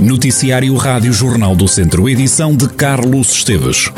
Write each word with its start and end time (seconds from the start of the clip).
Noticiário 0.00 0.76
Rádio 0.76 1.12
Jornal 1.12 1.56
do 1.56 1.66
Centro, 1.66 2.08
edição 2.08 2.56
de 2.56 2.68
Carlos 2.68 3.32
Esteves. 3.32 3.90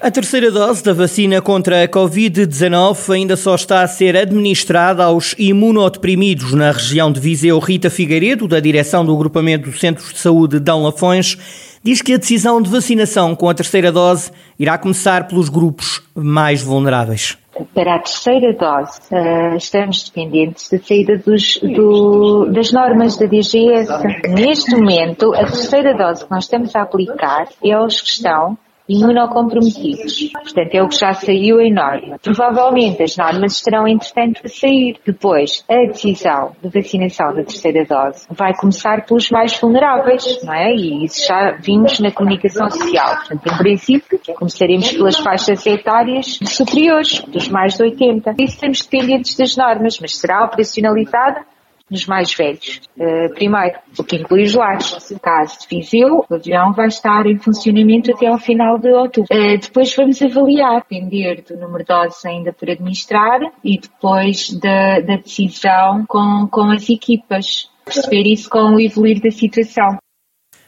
A 0.00 0.10
terceira 0.10 0.50
dose 0.50 0.82
da 0.82 0.92
vacina 0.92 1.40
contra 1.40 1.84
a 1.84 1.88
Covid-19 1.88 3.14
ainda 3.14 3.36
só 3.36 3.54
está 3.54 3.82
a 3.82 3.86
ser 3.86 4.16
administrada 4.16 5.04
aos 5.04 5.36
imunodeprimidos 5.38 6.52
na 6.52 6.72
região 6.72 7.12
de 7.12 7.20
Viseu. 7.20 7.60
Rita 7.60 7.88
Figueiredo, 7.88 8.48
da 8.48 8.58
direção 8.58 9.04
do 9.04 9.14
Agrupamento 9.14 9.70
dos 9.70 9.78
Centros 9.78 10.12
de 10.12 10.18
Saúde 10.18 10.58
de 10.58 10.64
Dão 10.64 10.82
Lafões, 10.82 11.38
diz 11.80 12.02
que 12.02 12.14
a 12.14 12.18
decisão 12.18 12.60
de 12.60 12.68
vacinação 12.68 13.36
com 13.36 13.48
a 13.48 13.54
terceira 13.54 13.92
dose 13.92 14.32
irá 14.58 14.76
começar 14.76 15.28
pelos 15.28 15.48
grupos 15.48 16.02
mais 16.16 16.60
vulneráveis 16.60 17.36
para 17.74 17.96
a 17.96 17.98
terceira 17.98 18.52
dose, 18.52 19.00
uh, 19.12 19.56
estamos 19.56 20.04
dependentes 20.04 20.70
da 20.70 20.78
saída 20.78 21.18
dos, 21.18 21.58
do, 21.58 22.46
das 22.46 22.72
normas 22.72 23.16
da 23.16 23.26
DGS. 23.26 23.88
Neste 24.28 24.74
momento, 24.74 25.34
a 25.34 25.44
terceira 25.44 25.94
dose 25.94 26.24
que 26.24 26.30
nós 26.30 26.44
estamos 26.44 26.74
a 26.74 26.82
aplicar 26.82 27.48
é 27.62 27.72
aos 27.72 28.00
que 28.00 28.08
estão 28.08 28.56
imunocomprometidos. 28.88 30.30
Portanto, 30.32 30.74
é 30.74 30.82
o 30.82 30.88
que 30.88 30.98
já 30.98 31.12
saiu 31.12 31.60
em 31.60 31.72
norma. 31.72 32.18
Provavelmente 32.22 33.02
as 33.02 33.16
normas 33.16 33.54
estarão, 33.54 33.86
entretanto, 33.86 34.40
a 34.44 34.48
sair. 34.48 34.96
Depois, 35.04 35.64
a 35.68 35.86
decisão 35.86 36.52
de 36.62 36.68
vacinação 36.68 37.28
da 37.34 37.44
terceira 37.44 37.84
dose 37.84 38.26
vai 38.30 38.54
começar 38.54 39.04
pelos 39.06 39.30
mais 39.30 39.58
vulneráveis, 39.58 40.42
não 40.44 40.54
é? 40.54 40.74
E 40.74 41.04
isso 41.04 41.26
já 41.26 41.52
vimos 41.52 42.00
na 42.00 42.10
comunicação 42.10 42.70
social. 42.70 43.16
Portanto, 43.16 43.46
em 43.46 43.58
princípio, 43.58 44.20
começaremos 44.36 44.92
pelas 44.92 45.18
faixas 45.18 45.64
etárias 45.66 46.38
superiores, 46.46 47.20
dos 47.20 47.48
mais 47.48 47.74
de 47.74 47.82
80. 47.82 48.34
Isso 48.38 48.54
estamos 48.54 48.80
dependentes 48.82 49.36
das 49.36 49.56
normas, 49.56 49.98
mas 50.00 50.16
será 50.16 50.44
operacionalizada 50.44 51.51
nos 51.92 52.06
mais 52.06 52.34
velhos. 52.34 52.80
Uh, 52.96 53.32
primeiro, 53.34 53.78
o 53.98 54.02
que 54.02 54.16
inclui 54.16 54.44
os 54.44 54.54
lares. 54.54 55.10
No 55.10 55.20
caso 55.20 55.58
de 55.60 55.68
Viseu, 55.68 56.24
o 56.28 56.34
avião 56.34 56.72
vai 56.72 56.88
estar 56.88 57.26
em 57.26 57.38
funcionamento 57.38 58.10
até 58.10 58.26
ao 58.26 58.38
final 58.38 58.78
de 58.78 58.88
outubro. 58.88 59.28
Uh, 59.30 59.58
depois 59.60 59.94
vamos 59.94 60.20
avaliar, 60.22 60.80
depender 60.80 61.44
do 61.46 61.56
número 61.56 61.84
de 61.84 61.88
doses 61.88 62.24
ainda 62.24 62.52
por 62.52 62.70
administrar 62.70 63.40
e 63.62 63.78
depois 63.78 64.50
da, 64.58 65.00
da 65.00 65.16
decisão 65.16 66.04
com, 66.08 66.48
com 66.50 66.70
as 66.70 66.88
equipas. 66.88 67.70
Perceber 67.84 68.22
isso 68.22 68.48
com 68.48 68.74
o 68.74 68.80
evoluir 68.80 69.20
da 69.20 69.30
situação. 69.30 69.98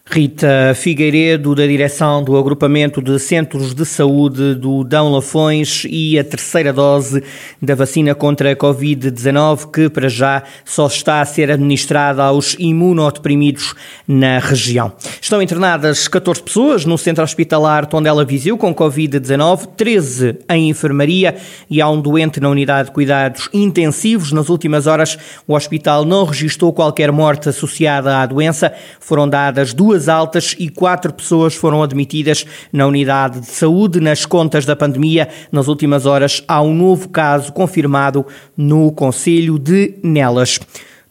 Rita 0.06 0.74
Figueiredo, 0.76 1.54
da 1.54 1.66
direção 1.66 2.22
do 2.22 2.36
Agrupamento 2.36 3.00
de 3.00 3.18
Centros 3.18 3.74
de 3.74 3.86
Saúde 3.86 4.54
do 4.54 4.84
Dão 4.84 5.10
Lafões 5.10 5.84
e 5.88 6.18
a 6.18 6.22
terceira 6.22 6.74
dose 6.74 7.22
da 7.60 7.74
vacina 7.74 8.14
contra 8.14 8.52
a 8.52 8.54
Covid-19, 8.54 9.70
que 9.72 9.88
para 9.88 10.08
já 10.10 10.42
só 10.62 10.86
está 10.86 11.22
a 11.22 11.24
ser 11.24 11.50
administrada 11.50 12.22
aos 12.22 12.54
imunodeprimidos 12.58 13.74
na 14.06 14.38
região. 14.38 14.92
Estão 15.20 15.40
internadas 15.40 16.06
14 16.06 16.42
pessoas 16.42 16.84
no 16.84 16.98
centro 16.98 17.24
hospitalar 17.24 17.86
Tondela 17.86 18.26
Viseu 18.26 18.58
com 18.58 18.74
Covid-19, 18.74 19.68
13 19.74 20.38
em 20.50 20.68
enfermaria 20.68 21.34
e 21.68 21.80
há 21.80 21.88
um 21.88 22.00
doente 22.00 22.38
na 22.40 22.50
unidade 22.50 22.88
de 22.88 22.94
cuidados 22.94 23.48
intensivos. 23.54 24.32
Nas 24.32 24.50
últimas 24.50 24.86
horas, 24.86 25.18
o 25.48 25.54
hospital 25.54 26.04
não 26.04 26.24
registrou 26.26 26.74
qualquer 26.74 27.10
morte 27.10 27.48
associada 27.48 28.18
à 28.18 28.26
doença. 28.26 28.70
Foram 29.00 29.26
dadas 29.26 29.72
duas 29.72 29.93
duas 29.94 30.08
altas 30.08 30.56
e 30.58 30.68
quatro 30.68 31.12
pessoas 31.12 31.54
foram 31.54 31.80
admitidas 31.80 32.44
na 32.72 32.84
unidade 32.84 33.38
de 33.38 33.46
saúde. 33.46 34.00
Nas 34.00 34.26
contas 34.26 34.66
da 34.66 34.74
pandemia, 34.74 35.28
nas 35.52 35.68
últimas 35.68 36.04
horas, 36.04 36.42
há 36.48 36.60
um 36.60 36.74
novo 36.74 37.08
caso 37.08 37.52
confirmado 37.52 38.26
no 38.56 38.90
Conselho 38.90 39.56
de 39.56 39.94
Nelas. 40.02 40.58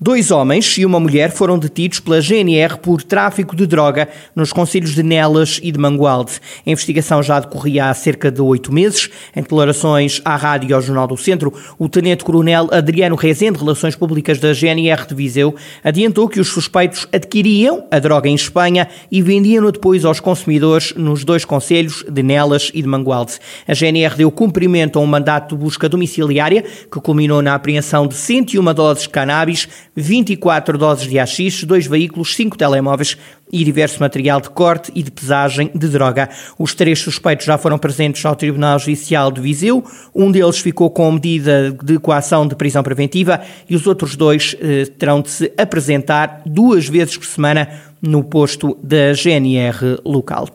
Dois 0.05 0.31
homens 0.31 0.77
e 0.77 0.85
uma 0.85 0.99
mulher 0.99 1.31
foram 1.31 1.57
detidos 1.57 2.01
pela 2.01 2.19
GNR 2.19 2.77
por 2.79 3.01
tráfico 3.01 3.55
de 3.55 3.65
droga 3.65 4.09
nos 4.35 4.51
concelhos 4.51 4.93
de 4.93 5.01
Nelas 5.01 5.61
e 5.63 5.71
de 5.71 5.79
Mangualde. 5.79 6.41
A 6.67 6.69
investigação 6.69 7.23
já 7.23 7.39
decorria 7.39 7.89
há 7.89 7.93
cerca 7.93 8.29
de 8.29 8.41
oito 8.41 8.69
meses. 8.69 9.09
Em 9.33 9.41
declarações 9.41 10.21
à 10.25 10.35
rádio 10.35 10.69
e 10.69 10.73
ao 10.73 10.81
Jornal 10.81 11.07
do 11.07 11.15
Centro, 11.15 11.53
o 11.79 11.87
tenente-coronel 11.87 12.67
Adriano 12.73 13.15
Rezende, 13.15 13.57
Relações 13.59 13.95
Públicas 13.95 14.39
da 14.39 14.51
GNR 14.51 15.07
de 15.07 15.15
Viseu, 15.15 15.55
adiantou 15.81 16.27
que 16.27 16.41
os 16.41 16.49
suspeitos 16.49 17.07
adquiriam 17.13 17.87
a 17.89 17.97
droga 17.97 18.27
em 18.27 18.35
Espanha 18.35 18.89
e 19.09 19.21
vendiam-no 19.21 19.71
depois 19.71 20.03
aos 20.03 20.19
consumidores 20.19 20.93
nos 20.97 21.23
dois 21.23 21.45
concelhos 21.45 22.03
de 22.09 22.21
Nelas 22.21 22.71
e 22.73 22.81
de 22.81 22.89
Mangualde. 22.89 23.39
A 23.65 23.73
GNR 23.73 24.17
deu 24.17 24.29
cumprimento 24.29 24.99
a 24.99 25.01
um 25.01 25.07
mandato 25.07 25.55
de 25.55 25.63
busca 25.63 25.87
domiciliária 25.87 26.61
que 26.91 26.99
culminou 26.99 27.41
na 27.41 27.55
apreensão 27.55 28.05
de 28.05 28.15
101 28.15 28.73
doses 28.73 29.03
de 29.03 29.09
cannabis 29.09 29.69
24 29.95 30.77
doses 30.77 31.07
de 31.07 31.19
AX, 31.19 31.63
dois 31.63 31.85
veículos, 31.85 32.35
cinco 32.35 32.57
telemóveis 32.57 33.17
e 33.51 33.63
diverso 33.63 33.99
material 33.99 34.41
de 34.41 34.49
corte 34.49 34.91
e 34.95 35.03
de 35.03 35.11
pesagem 35.11 35.69
de 35.73 35.87
droga. 35.87 36.29
Os 36.57 36.73
três 36.73 36.99
suspeitos 36.99 37.45
já 37.45 37.57
foram 37.57 37.77
presentes 37.77 38.25
ao 38.25 38.35
Tribunal 38.35 38.79
Judicial 38.79 39.31
de 39.31 39.41
Viseu. 39.41 39.83
Um 40.13 40.31
deles 40.31 40.59
ficou 40.59 40.89
com 40.89 41.11
medida 41.11 41.71
de 41.83 41.99
coação 41.99 42.47
de 42.47 42.55
prisão 42.55 42.81
preventiva 42.81 43.41
e 43.69 43.75
os 43.75 43.85
outros 43.85 44.15
dois 44.15 44.55
eh, 44.59 44.85
terão 44.97 45.21
de 45.21 45.29
se 45.29 45.53
apresentar 45.57 46.41
duas 46.45 46.87
vezes 46.87 47.15
por 47.15 47.25
semana 47.25 47.69
no 48.01 48.23
posto 48.23 48.77
da 48.81 49.13
GNR 49.13 49.99
local. 50.03 50.47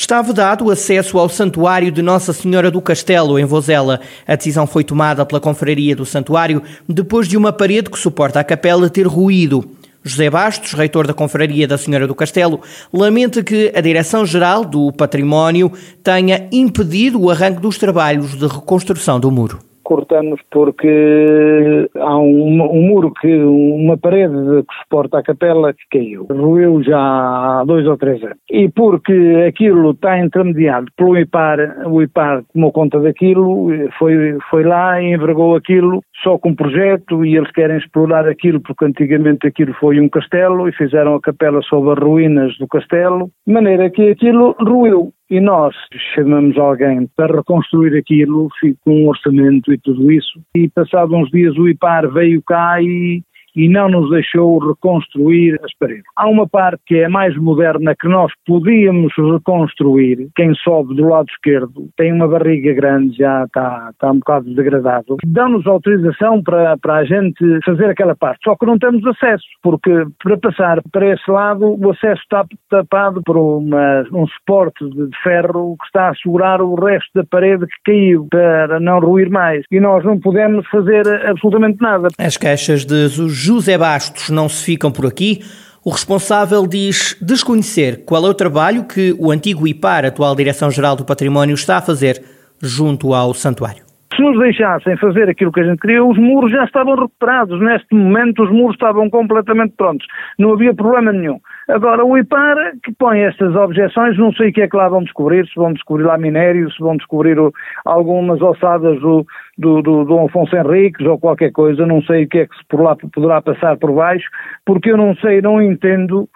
Está 0.00 0.22
vedado 0.22 0.64
o 0.64 0.70
acesso 0.70 1.18
ao 1.18 1.28
Santuário 1.28 1.92
de 1.92 2.00
Nossa 2.00 2.32
Senhora 2.32 2.70
do 2.70 2.80
Castelo, 2.80 3.38
em 3.38 3.44
Vozela. 3.44 4.00
A 4.26 4.34
decisão 4.34 4.66
foi 4.66 4.82
tomada 4.82 5.26
pela 5.26 5.42
Confraria 5.42 5.94
do 5.94 6.06
Santuário 6.06 6.62
depois 6.88 7.28
de 7.28 7.36
uma 7.36 7.52
parede 7.52 7.90
que 7.90 7.98
suporta 7.98 8.40
a 8.40 8.44
capela 8.44 8.88
ter 8.88 9.06
ruído. 9.06 9.62
José 10.02 10.30
Bastos, 10.30 10.72
reitor 10.72 11.06
da 11.06 11.12
Confraria 11.12 11.68
da 11.68 11.76
Senhora 11.76 12.06
do 12.06 12.14
Castelo, 12.14 12.62
lamenta 12.90 13.42
que 13.42 13.70
a 13.76 13.80
Direção-Geral 13.82 14.64
do 14.64 14.90
Património 14.90 15.70
tenha 16.02 16.48
impedido 16.50 17.20
o 17.20 17.30
arranque 17.30 17.60
dos 17.60 17.76
trabalhos 17.76 18.34
de 18.38 18.46
reconstrução 18.46 19.20
do 19.20 19.30
muro 19.30 19.69
cortamos 19.90 20.40
porque 20.52 21.90
há 21.96 22.16
um, 22.16 22.62
um, 22.62 22.82
muro 22.82 23.12
que, 23.20 23.42
uma 23.42 23.98
parede 23.98 24.62
que 24.62 24.74
suporta 24.84 25.18
a 25.18 25.22
capela 25.22 25.74
que 25.74 25.82
caiu. 25.90 26.28
Ruiu 26.30 26.80
já 26.80 26.96
há 26.96 27.64
dois 27.66 27.84
ou 27.88 27.96
três 27.96 28.22
anos. 28.22 28.36
E 28.48 28.68
porque 28.68 29.12
aquilo 29.48 29.90
está 29.90 30.16
intermediado 30.16 30.86
pelo 30.96 31.18
IPAR, 31.18 31.88
o 31.88 32.00
IPAR 32.00 32.44
tomou 32.52 32.70
conta 32.70 33.00
daquilo, 33.00 33.68
foi, 33.98 34.38
foi 34.48 34.62
lá 34.62 35.02
e 35.02 35.12
envergou 35.12 35.56
aquilo 35.56 36.00
só 36.22 36.38
com 36.38 36.50
um 36.50 36.54
projeto 36.54 37.24
e 37.24 37.36
eles 37.36 37.50
querem 37.50 37.78
explorar 37.78 38.28
aquilo 38.28 38.60
porque 38.60 38.84
antigamente 38.84 39.48
aquilo 39.48 39.74
foi 39.74 39.98
um 40.00 40.08
castelo 40.08 40.68
e 40.68 40.72
fizeram 40.72 41.16
a 41.16 41.20
capela 41.20 41.60
sobre 41.62 41.94
as 41.94 41.98
ruínas 41.98 42.56
do 42.58 42.68
castelo, 42.68 43.28
de 43.44 43.52
maneira 43.52 43.90
que 43.90 44.10
aquilo 44.10 44.54
ruiu. 44.60 45.12
E 45.30 45.40
nós 45.40 45.76
chamamos 46.12 46.58
alguém 46.58 47.08
para 47.16 47.36
reconstruir 47.36 47.96
aquilo, 47.96 48.48
com 48.84 49.04
um 49.04 49.08
orçamento 49.08 49.72
e 49.72 49.78
tudo 49.78 50.10
isso, 50.10 50.40
e 50.56 50.68
passados 50.68 51.16
uns 51.16 51.30
dias 51.30 51.56
o 51.56 51.68
IPAR 51.68 52.10
veio 52.12 52.42
cá 52.42 52.82
e 52.82 53.22
e 53.60 53.68
não 53.68 53.90
nos 53.90 54.08
deixou 54.08 54.58
reconstruir 54.58 55.60
as 55.62 55.72
paredes. 55.78 56.04
Há 56.16 56.26
uma 56.28 56.48
parte 56.48 56.80
que 56.86 56.96
é 56.96 57.08
mais 57.08 57.36
moderna 57.36 57.94
que 57.94 58.08
nós 58.08 58.32
podíamos 58.46 59.12
reconstruir. 59.16 60.28
Quem 60.34 60.54
sobe 60.54 60.94
do 60.94 61.08
lado 61.08 61.28
esquerdo 61.28 61.90
tem 61.98 62.10
uma 62.10 62.26
barriga 62.26 62.72
grande, 62.72 63.18
já 63.18 63.44
está, 63.44 63.90
está 63.92 64.10
um 64.10 64.18
bocado 64.18 64.54
degradado. 64.54 65.16
Dão-nos 65.26 65.66
autorização 65.66 66.42
para, 66.42 66.78
para 66.78 66.96
a 66.96 67.04
gente 67.04 67.60
fazer 67.62 67.90
aquela 67.90 68.16
parte, 68.16 68.40
só 68.44 68.56
que 68.56 68.64
não 68.64 68.78
temos 68.78 69.04
acesso, 69.06 69.44
porque 69.62 69.90
para 70.22 70.38
passar 70.38 70.82
para 70.90 71.12
esse 71.12 71.30
lado 71.30 71.76
o 71.78 71.90
acesso 71.90 72.22
está 72.22 72.46
tapado 72.70 73.22
por 73.24 73.36
uma, 73.36 74.06
um 74.10 74.26
suporte 74.26 74.88
de 74.88 75.10
ferro 75.22 75.76
que 75.78 75.84
está 75.84 76.08
a 76.08 76.14
segurar 76.14 76.62
o 76.62 76.74
resto 76.76 77.10
da 77.14 77.24
parede 77.24 77.66
que 77.66 77.92
caiu 77.92 78.26
para 78.30 78.80
não 78.80 79.00
ruir 79.00 79.28
mais. 79.28 79.64
E 79.70 79.78
nós 79.78 80.02
não 80.02 80.18
podemos 80.18 80.66
fazer 80.68 81.06
absolutamente 81.26 81.78
nada. 81.82 82.08
As 82.18 82.38
caixas 82.38 82.86
de 82.86 83.08
José 83.50 83.76
Bastos 83.76 84.30
não 84.30 84.48
se 84.48 84.64
ficam 84.64 84.92
por 84.92 85.06
aqui. 85.06 85.40
O 85.84 85.90
responsável 85.90 86.68
diz 86.68 87.18
desconhecer 87.20 88.04
qual 88.04 88.24
é 88.24 88.28
o 88.28 88.34
trabalho 88.34 88.84
que 88.84 89.12
o 89.18 89.32
antigo 89.32 89.66
IPAR, 89.66 90.04
atual 90.04 90.36
Direção-Geral 90.36 90.94
do 90.94 91.04
Património, 91.04 91.54
está 91.54 91.78
a 91.78 91.82
fazer 91.82 92.22
junto 92.62 93.12
ao 93.12 93.34
santuário. 93.34 93.82
Se 94.14 94.22
nos 94.22 94.38
deixassem 94.38 94.96
fazer 94.98 95.28
aquilo 95.28 95.50
que 95.50 95.60
a 95.60 95.64
gente 95.64 95.80
queria, 95.80 96.04
os 96.04 96.16
muros 96.16 96.52
já 96.52 96.64
estavam 96.64 96.94
recuperados. 96.94 97.60
Neste 97.60 97.92
momento, 97.92 98.44
os 98.44 98.50
muros 98.52 98.74
estavam 98.74 99.10
completamente 99.10 99.74
prontos. 99.76 100.06
Não 100.38 100.52
havia 100.52 100.72
problema 100.72 101.10
nenhum. 101.10 101.40
Agora, 101.68 102.04
o 102.04 102.16
IPAR, 102.18 102.56
que 102.82 102.92
põe 102.92 103.20
estas 103.20 103.54
objeções, 103.54 104.18
não 104.18 104.32
sei 104.32 104.50
o 104.50 104.52
que 104.52 104.62
é 104.62 104.68
que 104.68 104.76
lá 104.76 104.88
vão 104.88 105.02
descobrir, 105.02 105.46
se 105.46 105.54
vão 105.54 105.72
descobrir 105.72 106.04
lá 106.04 106.18
minério, 106.18 106.70
se 106.72 106.78
vão 106.80 106.96
descobrir 106.96 107.38
o, 107.38 107.52
algumas 107.84 108.40
ossadas 108.40 109.00
do, 109.00 109.24
do, 109.56 109.82
do, 109.82 110.04
do 110.04 110.18
Afonso 110.20 110.56
Henriques 110.56 111.06
ou 111.06 111.18
qualquer 111.18 111.52
coisa, 111.52 111.86
não 111.86 112.02
sei 112.02 112.24
o 112.24 112.28
que 112.28 112.38
é 112.38 112.46
que 112.46 112.54
por 112.68 112.82
lá 112.82 112.96
poderá 112.96 113.40
passar 113.40 113.76
por 113.76 113.92
baixo, 113.92 114.28
porque 114.66 114.90
eu 114.90 114.96
não 114.96 115.14
sei, 115.16 115.40
não 115.40 115.62
entendo 115.62 116.28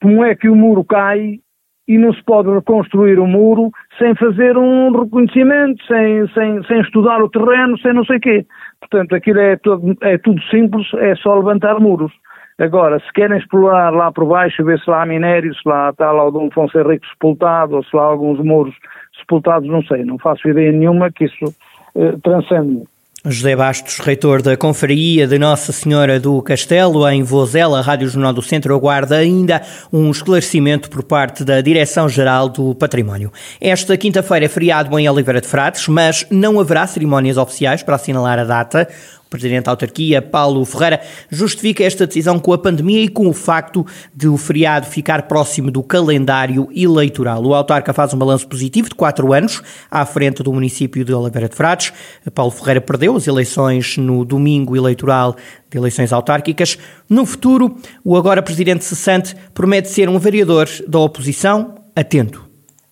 como 0.00 0.24
é 0.24 0.34
que 0.34 0.48
o 0.48 0.54
muro 0.54 0.84
cai 0.84 1.40
e 1.88 1.98
não 1.98 2.12
se 2.12 2.22
pode 2.24 2.50
reconstruir 2.50 3.18
o 3.18 3.26
muro 3.26 3.70
sem 3.98 4.14
fazer 4.16 4.56
um 4.56 4.90
reconhecimento, 4.90 5.82
sem, 5.86 6.26
sem, 6.28 6.62
sem 6.64 6.80
estudar 6.80 7.22
o 7.22 7.30
terreno, 7.30 7.78
sem 7.78 7.92
não 7.92 8.04
sei 8.04 8.16
o 8.16 8.20
quê. 8.20 8.46
Portanto, 8.80 9.14
aquilo 9.14 9.38
é, 9.38 9.56
todo, 9.56 9.96
é 10.02 10.18
tudo 10.18 10.40
simples, 10.44 10.86
é 10.94 11.14
só 11.16 11.34
levantar 11.34 11.78
muros. 11.78 12.12
Agora, 12.58 12.98
se 13.00 13.12
querem 13.12 13.36
explorar 13.36 13.90
lá 13.90 14.10
por 14.10 14.24
baixo, 14.26 14.64
ver 14.64 14.78
se 14.80 14.88
lá 14.88 15.02
há 15.02 15.06
minério, 15.06 15.54
se 15.54 15.68
lá 15.68 15.90
está 15.90 16.10
lá 16.10 16.30
Dom 16.30 16.48
Afonso 16.48 16.78
Henrique 16.78 17.06
sepultado, 17.08 17.76
ou 17.76 17.84
se 17.84 17.94
lá 17.94 18.02
há 18.02 18.06
alguns 18.06 18.38
muros 18.42 18.74
sepultados, 19.18 19.68
não 19.68 19.82
sei, 19.82 20.04
não 20.04 20.18
faço 20.18 20.48
ideia 20.48 20.72
nenhuma 20.72 21.10
que 21.10 21.24
isso 21.26 21.54
eh, 21.94 22.14
transcende. 22.22 22.84
José 23.28 23.56
Bastos, 23.56 23.98
reitor 23.98 24.40
da 24.40 24.56
Confraria 24.56 25.26
de 25.26 25.36
Nossa 25.36 25.72
Senhora 25.72 26.20
do 26.20 26.40
Castelo, 26.42 27.08
em 27.08 27.24
Vozela, 27.24 27.80
Rádio 27.80 28.08
Jornal 28.08 28.32
do 28.32 28.40
Centro, 28.40 28.72
aguarda 28.72 29.16
ainda 29.16 29.62
um 29.92 30.12
esclarecimento 30.12 30.88
por 30.88 31.02
parte 31.02 31.44
da 31.44 31.60
Direção-Geral 31.60 32.48
do 32.48 32.72
Património. 32.76 33.32
Esta 33.60 33.96
quinta-feira 33.96 34.44
é 34.44 34.48
feriado 34.48 34.96
em 34.96 35.08
Oliveira 35.08 35.40
de 35.40 35.48
Frades, 35.48 35.88
mas 35.88 36.24
não 36.30 36.60
haverá 36.60 36.86
cerimónias 36.86 37.36
oficiais 37.36 37.82
para 37.82 37.96
assinalar 37.96 38.38
a 38.38 38.44
data. 38.44 38.88
Presidente 39.28 39.64
da 39.64 39.72
autarquia, 39.72 40.22
Paulo 40.22 40.64
Ferreira, 40.64 41.00
justifica 41.28 41.82
esta 41.82 42.06
decisão 42.06 42.38
com 42.38 42.52
a 42.52 42.58
pandemia 42.58 43.02
e 43.02 43.08
com 43.08 43.26
o 43.26 43.32
facto 43.32 43.84
de 44.14 44.28
o 44.28 44.36
feriado 44.36 44.86
ficar 44.86 45.22
próximo 45.22 45.70
do 45.70 45.82
calendário 45.82 46.68
eleitoral. 46.74 47.44
O 47.44 47.52
autarca 47.52 47.92
faz 47.92 48.14
um 48.14 48.18
balanço 48.18 48.48
positivo 48.48 48.88
de 48.88 48.94
quatro 48.94 49.32
anos 49.32 49.62
à 49.90 50.06
frente 50.06 50.42
do 50.42 50.52
município 50.52 51.04
de 51.04 51.12
Oliveira 51.12 51.48
de 51.48 51.56
Frades. 51.56 51.92
Paulo 52.32 52.52
Ferreira 52.52 52.80
perdeu 52.80 53.16
as 53.16 53.26
eleições 53.26 53.96
no 53.96 54.24
domingo 54.24 54.76
eleitoral 54.76 55.34
de 55.68 55.76
eleições 55.76 56.12
autárquicas. 56.12 56.78
No 57.10 57.26
futuro, 57.26 57.76
o 58.04 58.16
agora 58.16 58.42
presidente 58.42 58.84
cessante 58.84 59.34
promete 59.52 59.88
ser 59.88 60.08
um 60.08 60.18
vereador 60.18 60.66
da 60.86 61.00
oposição 61.00 61.74
atento. 61.96 62.46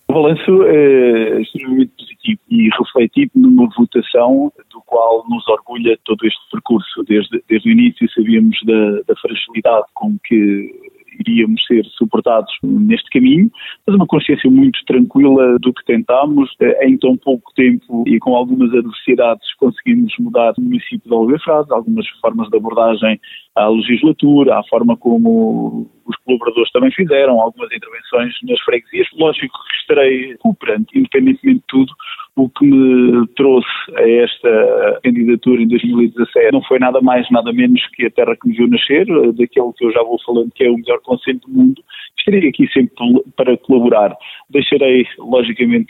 O 0.07 0.13
balanço 0.13 0.63
é 0.63 1.41
extremamente 1.41 1.91
positivo 1.97 2.39
e 2.49 2.69
refletivo 2.77 3.31
numa 3.35 3.67
votação 3.75 4.51
qual 4.95 5.25
nos 5.29 5.45
orgulha 5.49 5.99
todo 6.05 6.25
este 6.25 6.39
percurso. 6.49 7.03
Desde, 7.03 7.43
desde 7.49 7.67
o 7.67 7.71
início 7.73 8.09
sabíamos 8.13 8.57
da, 8.63 9.01
da 9.05 9.15
fragilidade 9.19 9.87
com 9.93 10.17
que 10.23 10.71
iríamos 11.19 11.65
ser 11.65 11.85
suportados 11.97 12.51
neste 12.63 13.09
caminho, 13.09 13.49
mas 13.85 13.95
uma 13.95 14.07
consciência 14.07 14.49
muito 14.49 14.79
tranquila 14.85 15.57
do 15.59 15.73
que 15.73 15.83
tentámos. 15.85 16.49
Em 16.81 16.97
tão 16.97 17.17
pouco 17.17 17.51
tempo 17.55 18.05
e 18.07 18.17
com 18.19 18.35
algumas 18.35 18.73
adversidades 18.73 19.53
conseguimos 19.55 20.13
mudar 20.17 20.53
o 20.57 20.61
município 20.61 21.09
de 21.09 21.13
Alvefrade, 21.13 21.73
algumas 21.73 22.07
formas 22.21 22.49
de 22.49 22.57
abordagem 22.57 23.19
à 23.53 23.67
legislatura, 23.67 24.59
à 24.59 24.63
forma 24.63 24.95
como 24.95 25.89
os 26.05 26.15
colaboradores 26.17 26.71
também 26.71 26.91
fizeram, 26.91 27.41
algumas 27.41 27.71
intervenções 27.71 28.33
nas 28.43 28.59
freguesias. 28.61 29.07
Lógico 29.17 29.57
que 29.67 29.75
estarei 29.81 30.35
cooperante, 30.37 30.97
independentemente 30.97 31.55
de 31.55 31.63
tudo, 31.67 31.93
o 32.35 32.49
que 32.49 32.65
me 32.65 33.27
trouxe 33.35 33.67
a 33.95 34.09
esta 34.09 34.99
candidatura 35.03 35.61
em 35.61 35.67
2017 35.67 36.51
não 36.51 36.61
foi 36.63 36.79
nada 36.79 36.99
mais, 37.01 37.29
nada 37.31 37.51
menos 37.53 37.81
que 37.93 38.05
a 38.05 38.11
terra 38.11 38.35
que 38.35 38.47
me 38.47 38.55
viu 38.55 38.67
nascer, 38.67 39.05
daquele 39.05 39.71
que 39.73 39.85
eu 39.85 39.91
já 39.91 40.03
vou 40.03 40.19
falando 40.25 40.51
que 40.53 40.65
é 40.65 40.69
o 40.69 40.77
melhor 40.77 40.99
conselho 41.01 41.39
do 41.39 41.49
mundo. 41.49 41.81
Estarei 42.17 42.49
aqui 42.49 42.67
sempre 42.73 42.93
para 43.35 43.55
colaborar. 43.57 44.15
Deixarei, 44.49 45.05
logicamente, 45.19 45.89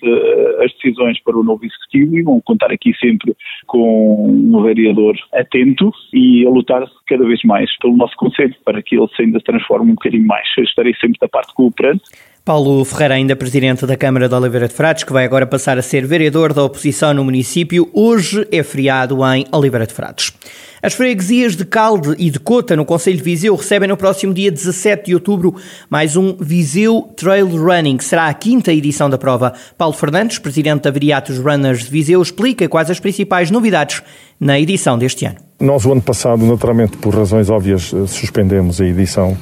as 0.64 0.72
decisões 0.74 1.22
para 1.24 1.38
o 1.38 1.44
novo 1.44 1.66
executivo 1.66 2.18
e 2.18 2.24
vão 2.24 2.42
contar 2.42 2.72
aqui 2.72 2.94
sempre 3.00 3.36
com 3.68 4.28
um 4.30 4.62
vereador 4.62 5.16
atento 5.34 5.92
e 6.14 6.46
a 6.46 6.50
lutar 6.50 6.86
cada 7.08 7.26
vez 7.26 7.42
mais 7.44 7.76
pelo 7.80 7.96
nosso 7.96 8.16
conselho, 8.18 8.54
para 8.66 8.82
que 8.84 8.98
ele 8.98 9.08
se 9.16 9.24
ainda 9.24 9.40
transforme 9.40 9.92
um 9.92 9.96
bocadinho 10.06 10.28
mais. 10.28 10.48
Estarei 10.58 10.94
sempre 10.96 11.18
da 11.20 11.28
parte 11.28 11.54
cooperante 11.54 12.04
Paulo 12.46 12.86
Ferreira, 12.86 13.16
ainda 13.16 13.36
presidente 13.36 13.88
da 13.88 13.98
Câmara 13.98 14.30
de 14.30 14.36
Oliveira 14.36 14.68
de 14.68 14.74
Frades, 14.76 15.04
que 15.04 15.12
vai 15.12 15.26
agora 15.26 15.48
passar 15.48 15.80
a 15.80 15.82
ser 15.82 16.06
vereador 16.06 16.54
da 16.54 16.64
oposição 16.64 17.12
no 17.12 17.24
município, 17.24 17.90
hoje 17.92 18.48
é 18.52 18.62
feriado 18.62 19.18
em 19.34 19.48
Oliveira 19.52 19.88
de 19.88 19.96
Frades. 19.96 20.32
As 20.80 20.94
freguesias 20.94 21.56
de 21.56 21.66
Calde 21.66 22.14
e 22.20 22.30
de 22.30 22.40
Cota, 22.40 22.76
no 22.76 22.86
Conselho 22.86 23.18
de 23.18 23.24
Viseu, 23.24 23.56
recebem 23.56 23.90
no 23.90 23.98
próximo 23.98 24.32
dia 24.32 24.52
17 24.52 25.08
de 25.08 25.16
outubro 25.16 25.56
mais 25.90 26.16
um 26.16 26.38
Viseu 26.40 27.12
Trail 27.18 27.48
Running. 27.48 27.98
Será 28.00 28.28
a 28.28 28.34
quinta 28.36 28.72
edição 28.72 29.10
da 29.10 29.18
prova. 29.18 29.54
Paulo 29.76 29.96
Fernandes, 29.96 30.38
presidente 30.38 30.84
da 30.84 30.92
Viriatos 30.92 31.40
Runners 31.40 31.86
de 31.86 31.90
Viseu, 31.90 32.22
explica 32.22 32.70
quais 32.70 32.92
as 32.92 33.00
principais 33.00 33.50
novidades 33.50 34.04
na 34.40 34.60
edição 34.60 35.00
deste 35.00 35.26
ano. 35.26 35.38
Nós, 35.60 35.84
o 35.84 35.92
ano 35.92 36.02
passado, 36.04 36.46
naturalmente, 36.46 36.96
por 36.98 37.16
razões 37.16 37.50
óbvias, 37.50 37.92
eh, 37.92 38.06
suspendemos 38.06 38.80
a 38.80 38.86
edição 38.86 39.36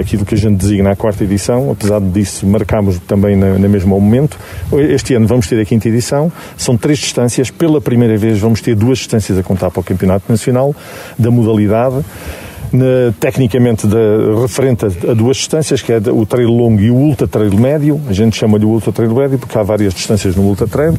aquilo 0.00 0.24
que 0.24 0.34
a 0.34 0.38
gente 0.38 0.56
designa 0.56 0.90
a 0.90 0.96
quarta 0.96 1.24
edição, 1.24 1.70
apesar 1.70 2.00
disso 2.00 2.46
marcámos 2.46 2.98
também 3.00 3.36
na, 3.36 3.58
na 3.58 3.68
mesmo 3.68 4.00
momento. 4.00 4.38
Este 4.72 5.14
ano 5.14 5.26
vamos 5.26 5.46
ter 5.46 5.60
a 5.60 5.64
quinta 5.64 5.88
edição, 5.88 6.30
são 6.56 6.76
três 6.76 6.98
distâncias, 6.98 7.50
pela 7.50 7.80
primeira 7.80 8.16
vez 8.16 8.38
vamos 8.38 8.60
ter 8.60 8.74
duas 8.74 8.98
distâncias 8.98 9.38
a 9.38 9.42
contar 9.42 9.70
para 9.70 9.80
o 9.80 9.84
Campeonato 9.84 10.24
Nacional, 10.28 10.74
da 11.18 11.30
modalidade 11.30 12.04
na, 12.72 13.12
tecnicamente 13.18 13.86
da, 13.86 13.96
referente 14.40 14.84
a, 14.84 15.10
a, 15.10 15.14
duas 15.14 15.36
distâncias, 15.36 15.82
que 15.82 15.92
é 15.92 15.98
o 15.98 16.24
trail 16.24 16.50
longo 16.50 16.80
e 16.80 16.90
o 16.90 16.94
ultra 16.94 17.26
trail 17.26 17.54
médio. 17.54 18.00
A 18.08 18.12
gente 18.12 18.36
chama-lhe 18.36 18.64
ultra 18.64 18.92
trail 18.92 19.14
médio 19.14 19.38
porque 19.38 19.56
há 19.58 19.62
várias 19.62 19.94
distâncias 19.94 20.36
no 20.36 20.42
ultra 20.42 20.66
trail 20.66 20.94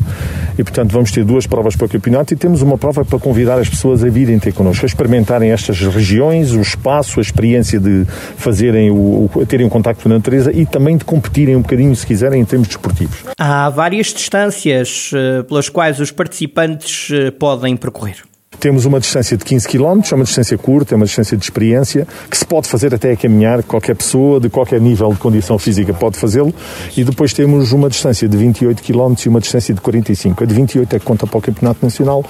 e, 0.57 0.63
portanto, 0.63 0.91
vamos 0.91 1.11
ter 1.11 1.23
duas 1.23 1.47
provas 1.47 1.75
para 1.75 1.85
o 1.85 1.89
campeonato 1.89 2.33
e 2.33 2.37
temos 2.37 2.61
uma 2.61 2.77
prova 2.77 3.05
para 3.05 3.19
convidar 3.19 3.59
as 3.59 3.69
pessoas 3.69 4.03
a 4.03 4.09
virem 4.09 4.39
ter 4.39 4.53
connosco, 4.53 4.85
a 4.85 4.87
experimentarem 4.87 5.51
estas 5.51 5.79
regiões, 5.79 6.51
o 6.51 6.61
espaço, 6.61 7.19
a 7.19 7.21
experiência 7.21 7.79
de 7.79 8.05
fazerem 8.35 8.91
o, 8.91 9.29
o 9.33 9.45
terem 9.45 9.65
um 9.65 9.69
contacto 9.69 10.03
com 10.03 10.09
a 10.09 10.13
natureza 10.13 10.51
e 10.51 10.65
também 10.65 10.97
de 10.97 11.05
competirem 11.05 11.55
um 11.55 11.61
bocadinho, 11.61 11.95
se 11.95 12.05
quiserem, 12.05 12.41
em 12.41 12.45
termos 12.45 12.67
desportivos. 12.67 13.17
Há 13.37 13.69
várias 13.69 14.07
distâncias 14.07 15.11
uh, 15.11 15.43
pelas 15.43 15.69
quais 15.69 15.99
os 15.99 16.11
participantes 16.11 17.09
uh, 17.09 17.31
podem 17.33 17.75
percorrer. 17.75 18.30
Temos 18.61 18.85
uma 18.85 18.99
distância 18.99 19.35
de 19.35 19.43
15 19.43 19.67
km, 19.67 20.01
é 20.11 20.13
uma 20.13 20.23
distância 20.23 20.55
curta, 20.55 20.93
é 20.93 20.95
uma 20.95 21.07
distância 21.07 21.35
de 21.35 21.43
experiência, 21.43 22.07
que 22.29 22.37
se 22.37 22.45
pode 22.45 22.67
fazer 22.67 22.93
até 22.93 23.11
a 23.11 23.17
caminhar, 23.17 23.63
qualquer 23.63 23.95
pessoa 23.95 24.39
de 24.39 24.51
qualquer 24.51 24.79
nível 24.79 25.11
de 25.11 25.17
condição 25.17 25.57
física 25.57 25.91
pode 25.95 26.15
fazê-lo. 26.15 26.53
E 26.95 27.03
depois 27.03 27.33
temos 27.33 27.71
uma 27.71 27.89
distância 27.89 28.29
de 28.29 28.37
28 28.37 28.83
km 28.83 29.15
e 29.25 29.29
uma 29.29 29.39
distância 29.39 29.73
de 29.73 29.81
45. 29.81 30.43
A 30.43 30.45
de 30.45 30.53
28 30.53 30.95
é 30.95 30.99
que 30.99 31.05
conta 31.05 31.25
para 31.25 31.39
o 31.39 31.41
Campeonato 31.41 31.83
Nacional 31.83 32.23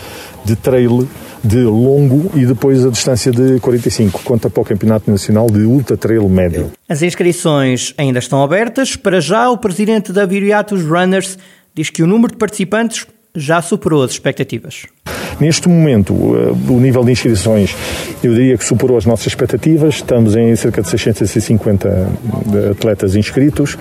de 0.46 0.56
trail 0.56 1.06
de 1.44 1.64
longo 1.64 2.32
e 2.34 2.46
depois 2.46 2.86
a 2.86 2.90
distância 2.90 3.30
de 3.30 3.60
45 3.60 4.22
conta 4.24 4.50
para 4.50 4.62
o 4.62 4.64
Campeonato 4.64 5.12
Nacional 5.12 5.48
de 5.48 5.66
Ultra 5.66 5.98
Trail 5.98 6.30
Médio. 6.30 6.72
As 6.88 7.02
inscrições 7.02 7.94
ainda 7.98 8.20
estão 8.20 8.42
abertas. 8.42 8.96
Para 8.96 9.20
já, 9.20 9.50
o 9.50 9.58
presidente 9.58 10.14
da 10.14 10.26
Viriatus 10.26 10.82
Runners 10.82 11.38
diz 11.76 11.90
que 11.90 12.02
o 12.02 12.08
número 12.08 12.32
de 12.32 12.38
participantes 12.38 13.06
já 13.36 13.62
superou 13.62 14.02
as 14.02 14.12
expectativas. 14.12 14.86
Neste 15.40 15.68
momento, 15.68 16.14
eh, 16.14 16.72
o 16.72 16.80
nível 16.80 17.04
de 17.04 17.12
inscrições, 17.12 17.76
eu 18.24 18.34
diria 18.34 18.58
que 18.58 18.66
superou 18.66 18.98
as 18.98 19.06
nossas 19.06 19.28
expectativas. 19.28 19.96
Estamos 19.96 20.36
em 20.36 20.56
cerca 20.56 20.82
de 20.82 20.88
650 20.90 21.88
eh, 21.88 22.72
atletas 22.72 23.16
inscritos. 23.16 23.78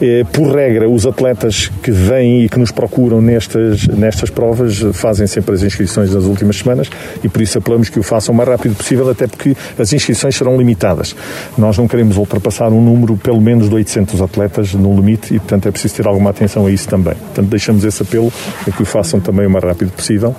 Eh, 0.00 0.24
por 0.32 0.54
regra, 0.54 0.88
os 0.88 1.06
atletas 1.06 1.70
que 1.82 1.90
vêm 1.90 2.44
e 2.44 2.48
que 2.48 2.58
nos 2.58 2.70
procuram 2.70 3.20
nestas, 3.20 3.86
nestas 3.88 4.30
provas 4.30 4.78
fazem 4.92 5.26
sempre 5.26 5.54
as 5.54 5.62
inscrições 5.62 6.14
nas 6.14 6.24
últimas 6.24 6.56
semanas 6.56 6.88
e 7.22 7.28
por 7.28 7.42
isso 7.42 7.58
apelamos 7.58 7.88
que 7.88 7.98
o 7.98 8.02
façam 8.02 8.34
o 8.34 8.36
mais 8.36 8.48
rápido 8.48 8.74
possível, 8.74 9.08
até 9.10 9.26
porque 9.26 9.56
as 9.78 9.92
inscrições 9.92 10.36
serão 10.36 10.56
limitadas. 10.56 11.14
Nós 11.56 11.76
não 11.76 11.86
queremos 11.86 12.16
ultrapassar 12.16 12.68
um 12.68 12.80
número 12.80 13.16
pelo 13.16 13.40
menos 13.40 13.68
de 13.68 13.74
800 13.74 14.20
atletas 14.20 14.74
no 14.74 14.94
limite 14.94 15.34
e, 15.34 15.38
portanto, 15.38 15.68
é 15.68 15.70
preciso 15.70 15.96
ter 15.96 16.06
alguma 16.06 16.30
atenção 16.30 16.66
a 16.66 16.70
isso 16.70 16.88
também. 16.88 17.14
Portanto, 17.14 17.48
deixamos 17.48 17.84
esse 17.84 18.02
apelo 18.02 18.32
a 18.66 18.70
que 18.70 18.82
o 18.82 18.84
façam 18.84 19.20
também 19.20 19.46
o 19.46 19.50
mais 19.50 19.64
rápido 19.64 19.90
possível, 19.92 20.34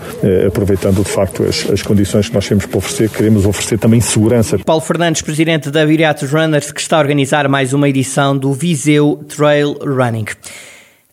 aproveitando 0.54 1.04
de 1.04 1.10
facto 1.10 1.44
as, 1.44 1.68
as 1.70 1.82
condições 1.82 2.30
que 2.30 2.36
nós 2.36 2.48
temos 2.48 2.68
para 2.68 2.78
oferecer, 2.78 3.10
queremos 3.10 3.44
oferecer 3.46 3.80
também 3.80 4.00
segurança. 4.00 4.60
Paulo 4.60 4.82
Fernandes, 4.82 5.24
presidente 5.24 5.72
da 5.72 5.84
Viriatos 5.84 6.32
Runners, 6.32 6.72
que 6.72 6.80
está 6.80 6.98
a 6.98 7.00
organizar 7.00 7.50
mais 7.50 7.74
uma 7.74 7.90
edição 7.90 8.38
do 8.38 8.54
Viseu 8.54 9.26
Trail 9.28 9.76
Running. 9.82 10.26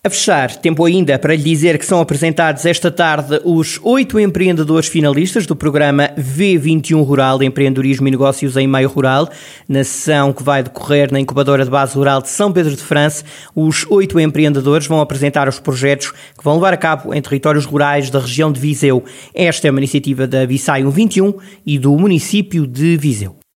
A 0.02 0.09
fechar, 0.09 0.57
tempo 0.57 0.83
ainda 0.87 1.19
para 1.19 1.37
lhe 1.37 1.42
dizer 1.42 1.78
que 1.78 1.85
são 1.85 2.00
apresentados 2.00 2.64
esta 2.64 2.90
tarde 2.90 3.38
os 3.45 3.78
oito 3.83 4.19
empreendedores 4.19 4.88
finalistas 4.88 5.45
do 5.45 5.54
programa 5.54 6.09
V21 6.16 7.04
Rural, 7.04 7.42
Empreendedorismo 7.42 8.09
e 8.09 8.11
Negócios 8.11 8.57
em 8.57 8.66
Meio 8.66 8.88
Rural, 8.88 9.28
na 9.69 9.85
sessão 9.85 10.33
que 10.33 10.42
vai 10.42 10.62
decorrer 10.62 11.12
na 11.12 11.21
incubadora 11.21 11.66
de 11.66 11.71
base 11.71 11.95
rural 11.97 12.23
de 12.23 12.30
São 12.30 12.50
Pedro 12.50 12.75
de 12.75 12.83
França. 12.83 13.26
Os 13.54 13.85
oito 13.90 14.19
empreendedores 14.19 14.87
vão 14.87 15.02
apresentar 15.02 15.47
os 15.47 15.61
projetos 15.61 16.12
que 16.12 16.42
vão 16.42 16.54
levar 16.54 16.73
a 16.73 16.78
cabo 16.78 17.12
em 17.12 17.21
territórios 17.21 17.66
rurais 17.66 18.09
da 18.09 18.21
região 18.21 18.50
de 18.50 18.59
Viseu. 18.59 19.04
Esta 19.35 19.69
é 19.69 19.71
uma 19.71 19.80
iniciativa 19.80 20.26
da 20.26 20.47
Visai 20.47 20.83
21 20.83 21.35
e 21.66 21.78
do 21.78 21.95
município 21.99 22.66
de 22.66 22.97
Viseu. 22.97 23.39